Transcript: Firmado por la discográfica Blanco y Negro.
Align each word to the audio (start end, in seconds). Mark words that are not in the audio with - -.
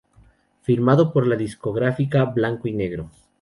Firmado 0.63 1.13
por 1.13 1.27
la 1.27 1.35
discográfica 1.35 2.25
Blanco 2.25 2.67
y 2.67 2.73
Negro. 2.73 3.11